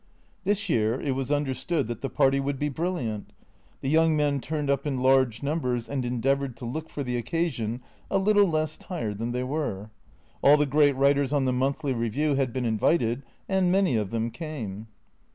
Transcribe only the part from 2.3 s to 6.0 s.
would be brilliant. The young men turned up in large numbers